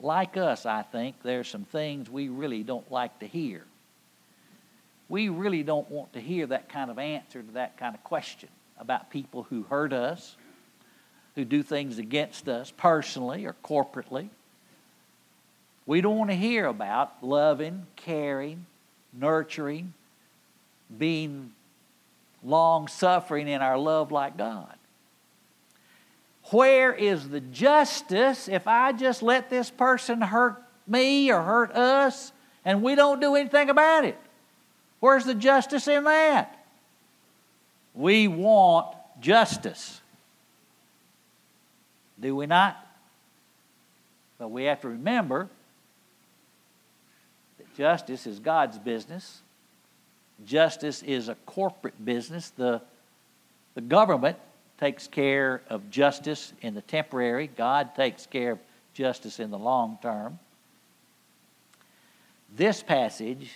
like 0.00 0.36
us, 0.36 0.66
I 0.66 0.82
think, 0.82 1.16
there's 1.22 1.48
some 1.48 1.64
things 1.64 2.10
we 2.10 2.28
really 2.28 2.62
don't 2.62 2.90
like 2.90 3.18
to 3.20 3.26
hear. 3.26 3.64
We 5.08 5.28
really 5.28 5.62
don't 5.62 5.90
want 5.90 6.12
to 6.14 6.20
hear 6.20 6.46
that 6.46 6.68
kind 6.68 6.90
of 6.90 6.98
answer 6.98 7.42
to 7.42 7.52
that 7.52 7.76
kind 7.76 7.94
of 7.94 8.02
question 8.04 8.48
about 8.78 9.10
people 9.10 9.44
who 9.44 9.62
hurt 9.62 9.92
us, 9.92 10.36
who 11.34 11.44
do 11.44 11.62
things 11.62 11.98
against 11.98 12.48
us 12.48 12.72
personally 12.76 13.44
or 13.44 13.56
corporately. 13.64 14.28
We 15.86 16.00
don't 16.00 16.16
want 16.16 16.30
to 16.30 16.36
hear 16.36 16.66
about 16.66 17.22
loving, 17.22 17.86
caring, 17.96 18.66
nurturing, 19.12 19.92
being 20.96 21.52
long 22.42 22.88
suffering 22.88 23.48
in 23.48 23.62
our 23.62 23.76
love 23.76 24.12
like 24.12 24.36
God. 24.36 24.74
Where 26.50 26.92
is 26.92 27.28
the 27.28 27.40
justice 27.40 28.48
if 28.48 28.66
I 28.66 28.92
just 28.92 29.22
let 29.22 29.50
this 29.50 29.70
person 29.70 30.20
hurt 30.20 30.62
me 30.86 31.30
or 31.30 31.42
hurt 31.42 31.72
us 31.72 32.32
and 32.64 32.82
we 32.82 32.94
don't 32.94 33.20
do 33.20 33.34
anything 33.34 33.70
about 33.70 34.04
it? 34.04 34.18
Where's 35.00 35.24
the 35.24 35.34
justice 35.34 35.88
in 35.88 36.04
that? 36.04 36.64
We 37.94 38.28
want 38.28 38.94
justice. 39.20 40.00
Do 42.20 42.36
we 42.36 42.46
not? 42.46 42.76
But 44.38 44.50
we 44.50 44.64
have 44.64 44.80
to 44.82 44.88
remember 44.88 45.48
that 47.58 47.74
justice 47.76 48.26
is 48.26 48.38
God's 48.38 48.78
business. 48.78 49.40
Justice 50.44 51.02
is 51.02 51.28
a 51.28 51.34
corporate 51.46 52.04
business. 52.04 52.50
The, 52.50 52.82
the 53.74 53.80
government 53.80 54.38
takes 54.78 55.06
care 55.06 55.62
of 55.70 55.90
justice 55.90 56.52
in 56.60 56.74
the 56.74 56.82
temporary, 56.82 57.46
God 57.46 57.94
takes 57.94 58.26
care 58.26 58.52
of 58.52 58.58
justice 58.92 59.38
in 59.38 59.50
the 59.50 59.58
long 59.58 59.98
term. 60.02 60.38
This 62.56 62.82
passage 62.82 63.52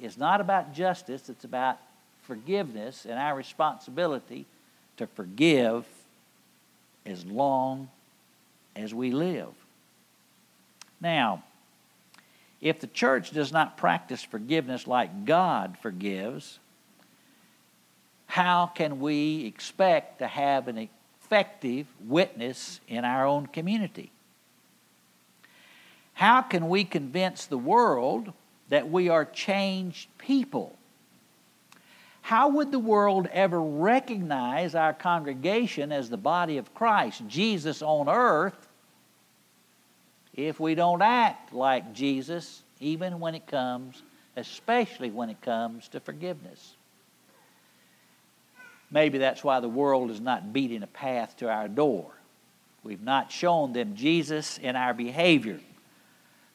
is 0.00 0.18
not 0.18 0.40
about 0.40 0.74
justice, 0.74 1.28
it's 1.28 1.44
about 1.44 1.78
forgiveness 2.22 3.06
and 3.08 3.18
our 3.18 3.36
responsibility 3.36 4.46
to 4.96 5.06
forgive 5.06 5.86
as 7.06 7.24
long 7.24 7.88
as 8.74 8.92
we 8.92 9.10
live. 9.10 9.52
Now, 11.00 11.42
If 12.60 12.80
the 12.80 12.86
church 12.86 13.30
does 13.30 13.52
not 13.52 13.76
practice 13.76 14.22
forgiveness 14.22 14.86
like 14.86 15.24
God 15.24 15.76
forgives, 15.80 16.58
how 18.26 18.66
can 18.74 18.98
we 18.98 19.44
expect 19.46 20.18
to 20.18 20.26
have 20.26 20.68
an 20.68 20.88
effective 21.22 21.86
witness 22.06 22.80
in 22.88 23.04
our 23.04 23.26
own 23.26 23.46
community? 23.46 24.10
How 26.14 26.40
can 26.40 26.68
we 26.68 26.84
convince 26.84 27.44
the 27.44 27.58
world 27.58 28.32
that 28.70 28.90
we 28.90 29.10
are 29.10 29.24
changed 29.24 30.08
people? 30.18 30.76
How 32.26 32.48
would 32.48 32.72
the 32.72 32.80
world 32.80 33.28
ever 33.32 33.62
recognize 33.62 34.74
our 34.74 34.92
congregation 34.92 35.92
as 35.92 36.10
the 36.10 36.16
body 36.16 36.58
of 36.58 36.74
Christ, 36.74 37.22
Jesus 37.28 37.82
on 37.82 38.08
earth, 38.08 38.66
if 40.34 40.58
we 40.58 40.74
don't 40.74 41.02
act 41.02 41.52
like 41.52 41.92
Jesus, 41.92 42.64
even 42.80 43.20
when 43.20 43.36
it 43.36 43.46
comes, 43.46 44.02
especially 44.34 45.12
when 45.12 45.30
it 45.30 45.40
comes 45.40 45.86
to 45.90 46.00
forgiveness? 46.00 46.74
Maybe 48.90 49.18
that's 49.18 49.44
why 49.44 49.60
the 49.60 49.68
world 49.68 50.10
is 50.10 50.20
not 50.20 50.52
beating 50.52 50.82
a 50.82 50.88
path 50.88 51.36
to 51.36 51.48
our 51.48 51.68
door. 51.68 52.10
We've 52.82 53.04
not 53.04 53.30
shown 53.30 53.72
them 53.72 53.94
Jesus 53.94 54.58
in 54.58 54.74
our 54.74 54.94
behavior, 54.94 55.60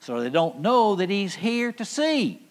so 0.02 0.20
they 0.20 0.30
don't 0.30 0.60
know 0.60 0.96
that 0.96 1.10
He's 1.10 1.36
here 1.36 1.72
to 1.72 1.86
see 1.86 2.46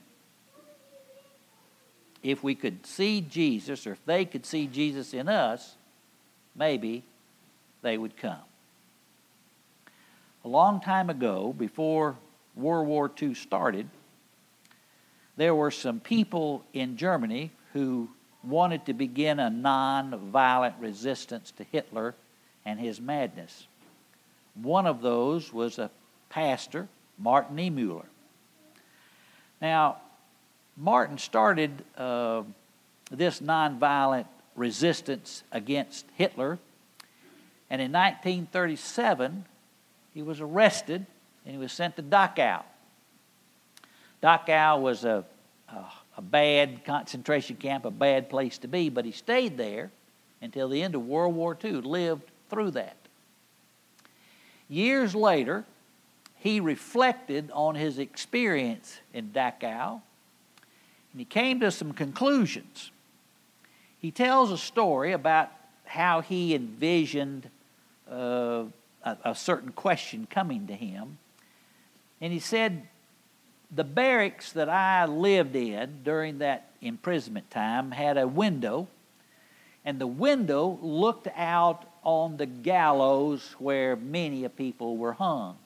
if 2.22 2.42
we 2.42 2.54
could 2.54 2.86
see 2.86 3.20
Jesus, 3.20 3.86
or 3.86 3.92
if 3.92 4.04
they 4.04 4.24
could 4.24 4.44
see 4.44 4.66
Jesus 4.66 5.14
in 5.14 5.28
us, 5.28 5.74
maybe 6.54 7.02
they 7.82 7.96
would 7.96 8.16
come. 8.16 8.42
A 10.44 10.48
long 10.48 10.80
time 10.80 11.10
ago, 11.10 11.54
before 11.56 12.16
World 12.54 12.86
War 12.88 13.10
II 13.20 13.34
started, 13.34 13.88
there 15.36 15.54
were 15.54 15.70
some 15.70 16.00
people 16.00 16.64
in 16.72 16.96
Germany 16.96 17.50
who 17.72 18.08
wanted 18.42 18.86
to 18.86 18.92
begin 18.92 19.38
a 19.38 19.50
non-violent 19.50 20.74
resistance 20.80 21.50
to 21.52 21.64
Hitler 21.64 22.14
and 22.64 22.80
his 22.80 23.00
madness. 23.00 23.66
One 24.54 24.86
of 24.86 25.02
those 25.02 25.52
was 25.52 25.78
a 25.78 25.90
pastor, 26.28 26.88
Martin 27.18 27.56
Niemöller. 27.56 28.06
Now, 29.60 29.98
Martin 30.80 31.18
started 31.18 31.84
uh, 31.98 32.42
this 33.10 33.40
nonviolent 33.40 34.24
resistance 34.56 35.42
against 35.52 36.06
Hitler, 36.16 36.58
and 37.68 37.82
in 37.82 37.92
1937, 37.92 39.44
he 40.14 40.22
was 40.22 40.40
arrested 40.40 41.04
and 41.44 41.54
he 41.54 41.58
was 41.60 41.70
sent 41.70 41.96
to 41.96 42.02
Dachau. 42.02 42.62
Dachau 44.22 44.80
was 44.80 45.04
a, 45.04 45.22
a, 45.68 45.84
a 46.16 46.22
bad 46.22 46.82
concentration 46.86 47.56
camp, 47.56 47.84
a 47.84 47.90
bad 47.90 48.30
place 48.30 48.56
to 48.58 48.68
be, 48.68 48.88
but 48.88 49.04
he 49.04 49.12
stayed 49.12 49.58
there 49.58 49.90
until 50.40 50.70
the 50.70 50.82
end 50.82 50.94
of 50.94 51.06
World 51.06 51.34
War 51.34 51.56
II, 51.62 51.72
lived 51.82 52.24
through 52.48 52.70
that. 52.70 52.96
Years 54.66 55.14
later, 55.14 55.66
he 56.36 56.58
reflected 56.58 57.50
on 57.52 57.74
his 57.74 57.98
experience 57.98 58.98
in 59.12 59.28
Dachau 59.28 60.00
and 61.12 61.20
he 61.20 61.24
came 61.24 61.60
to 61.60 61.70
some 61.70 61.92
conclusions. 61.92 62.90
He 63.98 64.10
tells 64.10 64.50
a 64.50 64.58
story 64.58 65.12
about 65.12 65.50
how 65.84 66.20
he 66.20 66.54
envisioned 66.54 67.50
uh, 68.10 68.64
a, 69.04 69.16
a 69.24 69.34
certain 69.34 69.72
question 69.72 70.26
coming 70.30 70.66
to 70.68 70.74
him. 70.74 71.18
And 72.20 72.32
he 72.32 72.38
said, 72.38 72.86
The 73.74 73.84
barracks 73.84 74.52
that 74.52 74.68
I 74.68 75.06
lived 75.06 75.56
in 75.56 76.02
during 76.04 76.38
that 76.38 76.70
imprisonment 76.80 77.50
time 77.50 77.90
had 77.90 78.16
a 78.16 78.26
window, 78.26 78.88
and 79.84 79.98
the 79.98 80.06
window 80.06 80.78
looked 80.80 81.28
out 81.34 81.84
on 82.02 82.36
the 82.36 82.46
gallows 82.46 83.54
where 83.58 83.96
many 83.96 84.44
a 84.44 84.48
people 84.48 84.96
were 84.96 85.12
hung. 85.12 85.56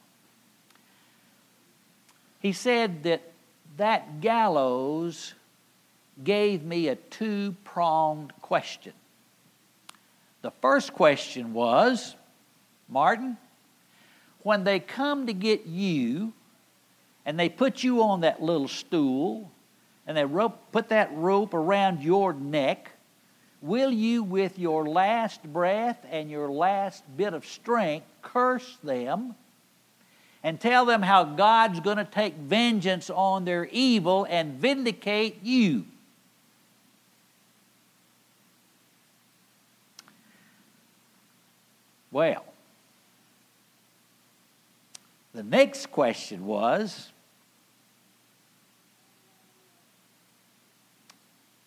He 2.41 2.53
said 2.53 3.05
that 3.05 3.23
that 3.77 4.21
gallows 4.21 5.35
gave 6.23 6.63
me 6.63 6.89
a 6.89 6.97
two 6.97 7.57
pronged 7.65 8.33
question. 8.41 8.93
The 10.43 10.53
first 10.63 10.93
question 10.93 11.55
was 11.55 12.15
Martin, 12.89 13.37
when 14.43 14.65
they 14.65 14.79
come 14.79 15.27
to 15.27 15.33
get 15.33 15.67
you 15.67 16.33
and 17.25 17.41
they 17.41 17.49
put 17.49 17.83
you 17.83 18.03
on 18.03 18.21
that 18.21 18.43
little 18.43 18.69
stool 18.69 19.51
and 20.07 20.17
they 20.17 20.25
rope, 20.25 20.71
put 20.71 20.91
that 20.91 21.11
rope 21.15 21.55
around 21.55 22.03
your 22.03 22.35
neck, 22.35 22.91
will 23.63 23.91
you, 23.91 24.23
with 24.23 24.59
your 24.59 24.87
last 24.87 25.43
breath 25.43 26.05
and 26.11 26.31
your 26.31 26.51
last 26.51 27.03
bit 27.17 27.33
of 27.33 27.47
strength, 27.47 28.07
curse 28.21 28.77
them 28.85 29.35
and 30.43 30.61
tell 30.61 30.85
them 30.85 31.01
how 31.01 31.25
God's 31.25 31.81
going 31.81 31.97
to 31.97 32.05
take 32.05 32.35
vengeance 32.35 33.09
on 33.09 33.47
their 33.47 33.65
evil 33.73 34.27
and 34.29 34.61
vindicate 34.61 35.43
you. 35.43 35.87
Well, 42.15 42.45
the 45.35 45.43
next 45.43 45.91
question 45.91 46.47
was 46.47 47.11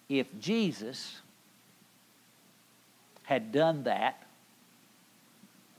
if 0.08 0.26
Jesus 0.40 1.20
had 3.24 3.52
done 3.52 3.84
that 3.84 4.24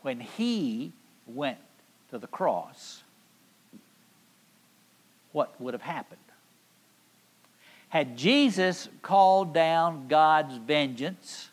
when 0.03 0.21
he 0.21 0.93
went 1.27 1.57
to 2.11 2.19
the 2.19 2.27
cross, 2.27 3.03
what 5.33 5.59
would 5.59 5.73
have 5.73 5.81
happened? 5.81 6.21
Had 7.89 8.19
Jesus 8.19 8.91
called 9.01 9.55
down 9.55 10.09
God's 10.09 10.59
vengeance 10.59 11.49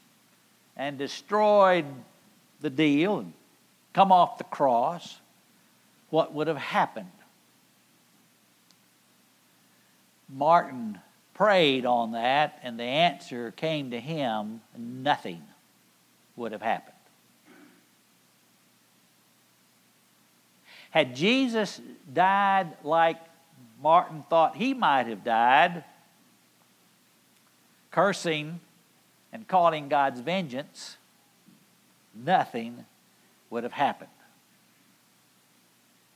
and 0.76 0.98
destroyed 0.98 1.86
the 2.66 2.70
deal 2.72 3.20
and 3.20 3.32
come 3.94 4.12
off 4.12 4.40
the 4.40 4.44
cross, 4.44 5.20
what 6.10 6.34
would 6.34 6.48
have 6.48 6.58
happened? 6.58 7.12
Martin 10.28 10.98
prayed 11.36 11.86
on 11.86 12.14
that, 12.14 12.60
and 12.64 12.80
the 12.80 12.84
answer 12.84 13.52
came 13.52 13.92
to 13.92 14.00
him 14.00 14.62
nothing 14.76 15.44
would 16.36 16.54
have 16.54 16.64
happened. 16.64 16.96
Had 20.90 21.16
Jesus 21.16 21.80
died 22.12 22.74
like 22.84 23.18
Martin 23.80 24.24
thought 24.28 24.56
he 24.56 24.74
might 24.74 25.06
have 25.06 25.24
died, 25.24 25.84
cursing 27.92 28.60
and 29.32 29.48
calling 29.48 29.88
God's 29.88 30.22
vengeance, 30.22 30.98
nothing 32.16 32.86
would 33.50 33.64
have 33.64 33.74
happened. 33.74 34.10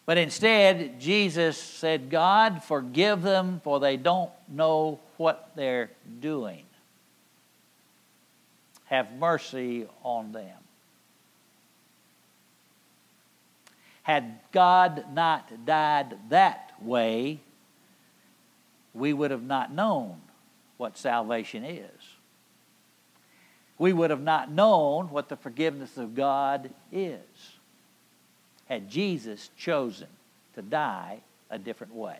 But 0.06 0.18
instead, 0.18 1.00
Jesus 1.00 1.58
said, 1.58 2.10
God, 2.10 2.64
forgive 2.64 3.22
them, 3.22 3.62
for 3.64 3.80
they 3.80 3.96
don't 3.96 4.32
know 4.48 5.00
what 5.18 5.52
they're 5.56 5.92
doing. 6.20 6.64
Have 8.86 9.12
mercy 9.14 9.86
on 10.04 10.32
them. 10.32 10.58
Had 14.02 14.40
God 14.52 15.06
not 15.14 15.66
died 15.68 16.18
that 16.30 16.72
way, 16.82 17.40
we 18.96 19.14
would 19.14 19.30
have 19.30 19.44
not 19.44 19.72
known 19.72 20.20
what 20.78 20.98
salvation 20.98 21.64
is. 21.64 22.19
We 23.80 23.94
would 23.94 24.12
have 24.12 24.22
not 24.22 24.52
known 24.52 25.10
what 25.10 25.30
the 25.30 25.38
forgiveness 25.38 25.98
of 25.98 26.14
God 26.14 26.70
is 26.92 27.22
had 28.68 28.90
Jesus 28.90 29.50
chosen 29.58 30.08
to 30.54 30.62
die 30.62 31.22
a 31.50 31.58
different 31.58 31.96
way. 31.96 32.20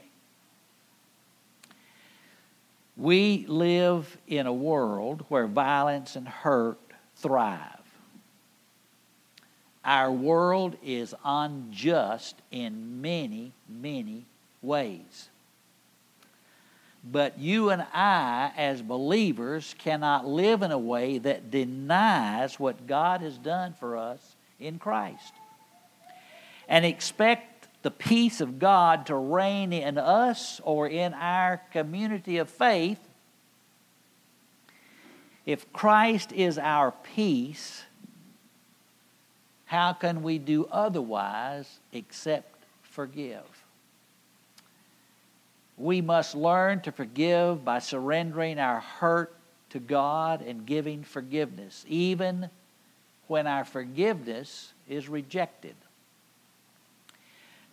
We 2.98 3.46
live 3.48 4.18
in 4.28 4.48
a 4.48 4.54
world 4.54 5.26
where 5.30 5.48
violence 5.48 6.16
and 6.16 6.28
hurt 6.28 6.80
thrive. 7.16 7.76
Our 9.86 10.12
world 10.12 10.76
is 10.84 11.16
unjust 11.24 12.36
in 12.52 13.02
many, 13.02 13.54
many 13.70 14.26
ways. 14.62 15.29
But 17.04 17.40
you 17.40 17.70
and 17.70 17.82
I, 17.94 18.52
as 18.58 18.82
believers, 18.82 19.74
cannot 19.78 20.28
live 20.28 20.62
in 20.62 20.72
a 20.72 20.78
way 20.78 21.18
that 21.20 21.50
denies 21.50 22.60
what 22.60 22.88
God 22.88 23.22
has 23.22 23.38
done 23.38 23.74
for 23.74 23.96
us 23.96 24.36
in 24.60 24.80
Christ 24.80 25.34
and 26.68 26.86
expect 26.86 27.68
the 27.82 27.92
peace 27.92 28.42
of 28.42 28.60
God 28.60 29.08
to 29.08 29.16
reign 29.16 29.74
in 29.74 29.98
us 29.98 30.62
or 30.64 30.88
in 30.88 31.14
our 31.14 31.62
community 31.72 32.38
of 32.38 32.50
faith, 32.50 33.00
if 35.46 35.72
Christ 35.74 36.32
is 36.32 36.58
our 36.60 36.92
peace, 36.92 37.84
how 39.66 39.94
can 39.94 40.22
we 40.22 40.38
do 40.38 40.66
otherwise 40.72 41.80
except 41.92 42.64
forgive? 42.84 43.59
We 45.80 46.02
must 46.02 46.36
learn 46.36 46.82
to 46.82 46.92
forgive 46.92 47.66
by 47.66 47.80
surrendering 47.80 48.60
our 48.60 48.82
hurt 48.82 49.34
to 49.72 49.80
God 49.80 50.42
and 50.42 50.66
giving 50.66 51.04
forgiveness, 51.04 51.86
even 51.88 52.50
when 53.28 53.48
our 53.48 53.66
forgiveness 53.66 54.74
is 54.88 55.10
rejected 55.10 55.76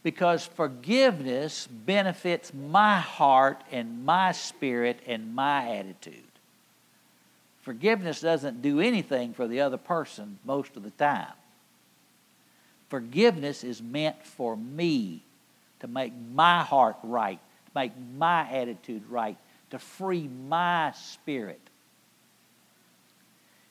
because 0.07 0.47
forgiveness 0.47 1.67
benefits 1.67 2.55
my 2.55 3.01
heart 3.01 3.61
and 3.73 4.05
my 4.05 4.31
spirit 4.31 5.01
and 5.05 5.35
my 5.35 5.79
attitude. 5.79 6.23
Forgiveness 7.63 8.21
doesn't 8.21 8.63
do 8.63 8.79
anything 8.79 9.35
for 9.35 9.49
the 9.49 9.63
other 9.63 9.77
person 9.77 10.39
most 10.45 10.77
of 10.77 10.85
the 10.85 10.93
time. 10.93 11.33
Forgiveness 12.89 13.65
is 13.65 13.83
meant 13.83 14.25
for 14.25 14.57
me 14.57 15.23
to 15.81 15.89
make 15.89 16.13
my 16.33 16.63
heart 16.63 16.99
right, 17.03 17.41
make 17.77 17.93
my 18.17 18.51
attitude 18.51 19.03
right, 19.11 19.37
to 19.71 19.79
free 19.79 20.29
my 20.49 20.93
spirit. 20.93 21.61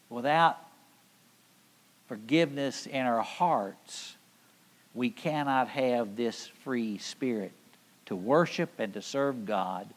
Without 0.10 0.58
forgiveness 2.08 2.86
in 2.86 3.02
our 3.02 3.24
hearts, 3.24 4.16
we 4.94 5.10
cannot 5.10 5.68
have 5.70 6.16
this 6.16 6.48
free 6.64 7.00
spirit 7.00 7.52
to 8.06 8.16
worship 8.16 8.70
and 8.78 8.94
to 8.94 9.02
serve 9.02 9.48
God 9.48 9.88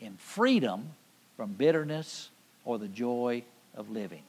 in 0.00 0.16
freedom 0.18 0.90
from 1.38 1.54
bitterness 1.54 2.28
or 2.66 2.78
the 2.78 2.88
joy 2.88 3.42
of 3.74 3.90
living. 3.90 4.22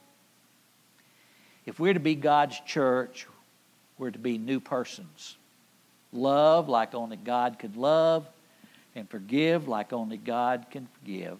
If 1.66 1.78
we're 1.78 1.94
to 1.94 2.00
be 2.00 2.14
God's 2.14 2.58
church, 2.60 3.26
we're 3.98 4.10
to 4.10 4.18
be 4.18 4.38
new 4.38 4.60
persons. 4.60 5.36
Love 6.12 6.70
like 6.70 6.94
only 6.94 7.18
God 7.18 7.58
could 7.58 7.76
love, 7.76 8.26
and 8.94 9.08
forgive 9.08 9.68
like 9.68 9.92
only 9.92 10.16
God 10.16 10.66
can 10.70 10.88
forgive, 10.98 11.38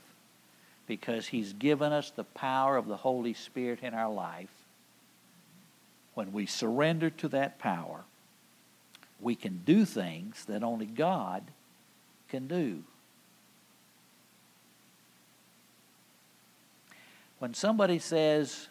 because 0.87 1.27
He's 1.27 1.53
given 1.53 1.93
us 1.93 2.11
the 2.11 2.25
power 2.25 2.77
of 2.77 2.87
the 2.87 2.97
Holy 2.97 3.35
Spirit 3.35 3.81
in 3.83 3.95
our 3.95 4.13
life. 4.13 4.51
When 6.15 6.33
we 6.33 6.47
surrender 6.47 7.11
to 7.11 7.29
that 7.29 7.59
power, 7.59 8.01
we 9.21 9.35
can 9.35 9.63
do 9.65 9.85
things 9.85 10.45
that 10.47 10.63
only 10.63 10.87
God 10.87 11.43
can 12.29 12.49
do. 12.49 12.83
When 17.39 17.55
somebody 17.55 17.99
says 17.99 18.69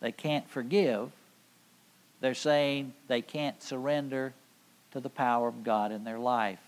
they 0.00 0.12
can't 0.12 0.48
forgive, 0.48 1.10
they're 2.20 2.34
saying 2.34 2.92
they 3.08 3.22
can't 3.22 3.62
surrender 3.62 4.32
to 4.92 5.00
the 5.00 5.10
power 5.10 5.48
of 5.48 5.64
God 5.64 5.92
in 5.92 6.04
their 6.04 6.18
life. 6.18 6.60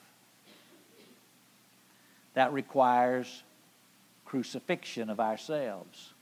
That 2.38 2.52
requires 2.52 3.42
crucifixion 4.24 5.10
of 5.10 5.18
ourselves. 5.18 6.12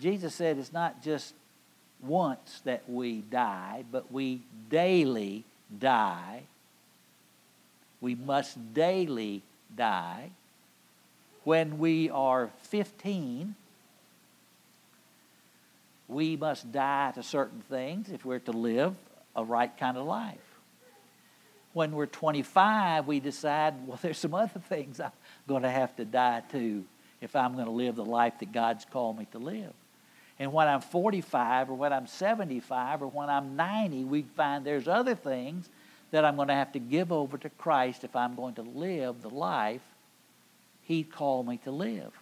Jesus 0.00 0.34
said 0.34 0.58
it's 0.58 0.72
not 0.72 1.00
just 1.00 1.32
once 2.02 2.60
that 2.64 2.82
we 2.90 3.20
die, 3.20 3.84
but 3.92 4.10
we 4.10 4.40
daily 4.68 5.44
die. 5.78 6.42
We 8.00 8.16
must 8.16 8.74
daily 8.74 9.42
die. 9.76 10.30
When 11.44 11.78
we 11.78 12.10
are 12.10 12.50
15, 12.62 13.54
we 16.08 16.36
must 16.36 16.72
die 16.72 17.12
to 17.14 17.22
certain 17.22 17.60
things 17.70 18.10
if 18.10 18.24
we're 18.24 18.40
to 18.40 18.50
live 18.50 18.96
a 19.36 19.44
right 19.44 19.70
kind 19.78 19.96
of 19.96 20.04
life. 20.04 20.51
When 21.72 21.92
we're 21.92 22.06
25, 22.06 23.06
we 23.06 23.20
decide, 23.20 23.86
well, 23.86 23.98
there's 24.02 24.18
some 24.18 24.34
other 24.34 24.60
things 24.68 25.00
I'm 25.00 25.12
going 25.48 25.62
to 25.62 25.70
have 25.70 25.94
to 25.96 26.04
die 26.04 26.42
to 26.52 26.84
if 27.20 27.36
I'm 27.36 27.54
going 27.54 27.66
to 27.66 27.72
live 27.72 27.96
the 27.96 28.04
life 28.04 28.34
that 28.40 28.52
God's 28.52 28.84
called 28.84 29.18
me 29.18 29.26
to 29.32 29.38
live. 29.38 29.72
And 30.38 30.52
when 30.52 30.66
I'm 30.66 30.80
45 30.80 31.70
or 31.70 31.74
when 31.74 31.92
I'm 31.92 32.06
75 32.06 33.02
or 33.02 33.06
when 33.06 33.30
I'm 33.30 33.54
90, 33.54 34.04
we 34.04 34.22
find 34.22 34.64
there's 34.64 34.88
other 34.88 35.14
things 35.14 35.68
that 36.10 36.24
I'm 36.24 36.36
going 36.36 36.48
to 36.48 36.54
have 36.54 36.72
to 36.72 36.78
give 36.78 37.12
over 37.12 37.38
to 37.38 37.48
Christ 37.48 38.04
if 38.04 38.16
I'm 38.16 38.34
going 38.34 38.54
to 38.54 38.62
live 38.62 39.22
the 39.22 39.30
life 39.30 39.82
He 40.82 41.04
called 41.04 41.46
me 41.46 41.58
to 41.58 41.70
live. 41.70 42.12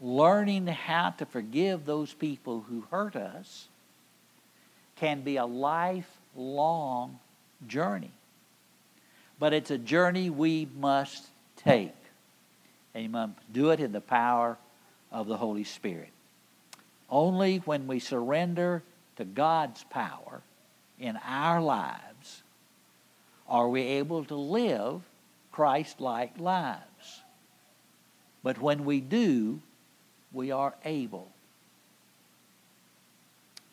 Learning 0.00 0.66
how 0.66 1.10
to 1.10 1.24
forgive 1.24 1.86
those 1.86 2.12
people 2.12 2.64
who 2.68 2.84
hurt 2.90 3.14
us 3.14 3.68
can 4.96 5.22
be 5.22 5.36
a 5.36 5.46
lifelong 5.46 7.18
journey. 7.66 8.10
But 9.42 9.52
it's 9.52 9.72
a 9.72 9.78
journey 9.78 10.30
we 10.30 10.68
must 10.78 11.26
take. 11.56 11.96
And 12.94 13.02
you 13.02 13.08
must 13.08 13.32
do 13.52 13.70
it 13.70 13.80
in 13.80 13.90
the 13.90 14.00
power 14.00 14.56
of 15.10 15.26
the 15.26 15.36
Holy 15.36 15.64
Spirit. 15.64 16.10
Only 17.10 17.56
when 17.56 17.88
we 17.88 17.98
surrender 17.98 18.84
to 19.16 19.24
God's 19.24 19.82
power 19.90 20.42
in 20.96 21.18
our 21.26 21.60
lives 21.60 22.44
are 23.48 23.68
we 23.68 23.82
able 23.82 24.24
to 24.26 24.36
live 24.36 25.00
Christ 25.50 26.00
like 26.00 26.38
lives. 26.38 27.22
But 28.44 28.60
when 28.60 28.84
we 28.84 29.00
do, 29.00 29.60
we 30.32 30.52
are 30.52 30.76
able. 30.84 31.26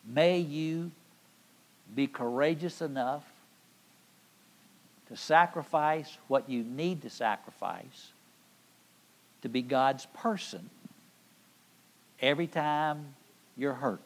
May 0.04 0.40
you 0.40 0.90
be 1.94 2.08
courageous 2.08 2.82
enough 2.82 3.29
to 5.10 5.16
sacrifice 5.16 6.16
what 6.28 6.48
you 6.48 6.62
need 6.62 7.02
to 7.02 7.10
sacrifice 7.10 8.12
to 9.42 9.48
be 9.48 9.60
God's 9.60 10.06
person 10.14 10.70
every 12.20 12.46
time 12.46 13.14
you're 13.56 13.74
hurt. 13.74 14.00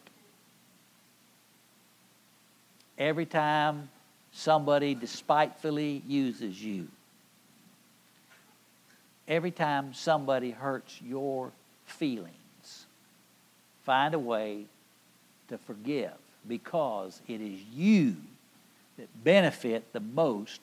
Every 2.96 3.26
time 3.26 3.88
somebody 4.32 4.94
despitefully 4.94 6.02
uses 6.06 6.62
you, 6.62 6.88
every 9.26 9.50
time 9.50 9.92
somebody 9.92 10.52
hurts 10.52 11.00
your 11.02 11.50
feelings, 11.86 12.86
find 13.82 14.14
a 14.14 14.18
way 14.18 14.64
to 15.48 15.58
forgive 15.58 16.12
because 16.46 17.20
it 17.26 17.40
is 17.40 17.60
you 17.74 18.16
that 18.96 19.08
benefit 19.24 19.92
the 19.92 20.00
most 20.00 20.60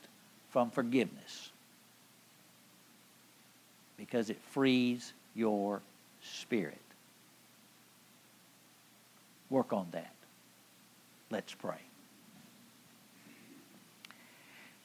from 0.52 0.70
forgiveness 0.70 1.50
because 3.98 4.30
it 4.30 4.40
frees 4.52 5.14
your 5.34 5.82
spirit. 6.22 6.78
Work 9.50 9.74
on 9.74 9.88
that. 9.92 10.14
Let's 11.30 11.54
pray. 11.54 11.78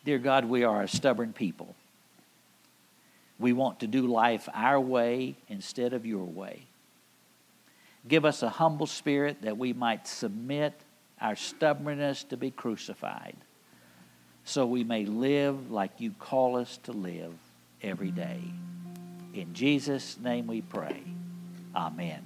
Dear 0.04 0.18
God, 0.18 0.44
we 0.44 0.62
are 0.62 0.82
a 0.82 0.88
stubborn 0.88 1.32
people. 1.32 1.74
We 3.38 3.52
want 3.52 3.80
to 3.80 3.86
do 3.86 4.06
life 4.06 4.48
our 4.54 4.80
way 4.80 5.34
instead 5.48 5.92
of 5.92 6.06
your 6.06 6.24
way. 6.24 6.62
Give 8.06 8.24
us 8.24 8.42
a 8.42 8.48
humble 8.48 8.86
spirit 8.86 9.42
that 9.42 9.58
we 9.58 9.72
might 9.72 10.06
submit 10.06 10.72
our 11.20 11.34
stubbornness 11.34 12.22
to 12.24 12.36
be 12.36 12.50
crucified 12.50 13.36
so 14.46 14.64
we 14.64 14.84
may 14.84 15.04
live 15.04 15.72
like 15.72 16.00
you 16.00 16.12
call 16.12 16.56
us 16.56 16.78
to 16.84 16.92
live 16.92 17.34
every 17.82 18.12
day. 18.12 18.40
In 19.34 19.52
Jesus' 19.52 20.16
name 20.18 20.46
we 20.46 20.62
pray. 20.62 21.02
Amen. 21.74 22.22